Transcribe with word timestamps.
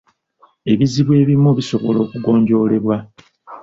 Ebizibu 0.71 1.11
ebimu 1.21 1.49
bisobola 1.59 1.97
okugonjoolebwa. 2.05 2.97